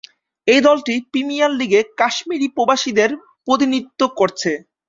এই 0.47 0.61
দলটি 0.67 0.93
প্রিমিয়ার 1.11 1.51
লীগে 1.59 1.81
কাশ্মীরি 1.99 2.47
প্রবাসীদের 2.55 3.09
প্রতিনিধিত্ব 3.45 4.01
করছে। 4.19 4.51